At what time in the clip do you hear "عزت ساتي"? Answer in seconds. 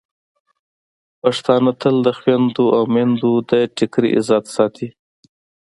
4.19-4.87